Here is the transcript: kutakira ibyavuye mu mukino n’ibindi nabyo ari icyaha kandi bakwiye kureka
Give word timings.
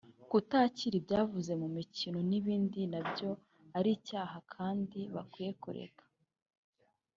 kutakira 0.29 0.95
ibyavuye 1.01 1.53
mu 1.61 1.67
mukino 1.75 2.19
n’ibindi 2.29 2.81
nabyo 2.93 3.29
ari 3.77 3.89
icyaha 3.97 4.37
kandi 4.53 4.99
bakwiye 5.13 5.51
kureka 5.63 6.03